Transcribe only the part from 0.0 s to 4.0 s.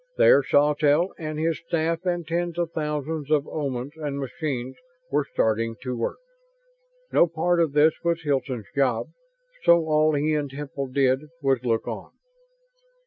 There Sawtelle and his staff and tens of thousands of Omans